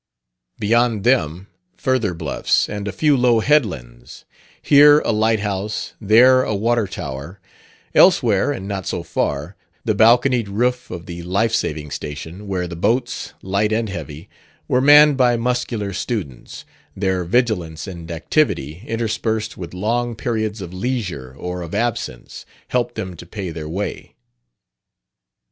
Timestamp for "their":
16.97-17.23, 23.51-23.69